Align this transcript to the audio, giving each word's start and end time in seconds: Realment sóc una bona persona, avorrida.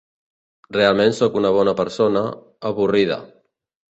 Realment 0.77 1.13
sóc 1.17 1.37
una 1.41 1.51
bona 1.57 1.75
persona, 1.81 2.25
avorrida. 2.71 3.19